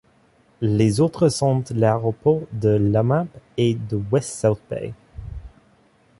Les 0.61 0.99
autres 0.99 1.29
sont 1.29 1.63
l'aéroport 1.69 2.41
de 2.53 2.69
Lamap 2.69 3.27
et 3.55 3.75
de 3.75 4.01
West 4.11 4.31
South 4.39 4.59
Bay. 4.67 4.95